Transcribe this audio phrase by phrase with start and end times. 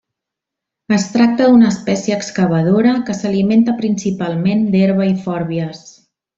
[0.95, 5.89] Es tracta d'una espècie excavadora que s'alimenta principalment d'herba i fòrbies.